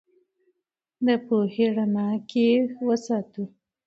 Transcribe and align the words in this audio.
د 1.05 1.07
پوهې 1.25 1.67
په 1.71 1.73
رڼا 1.75 2.09
کې 2.29 2.43
یې 2.51 2.57
وساتو. 2.87 3.43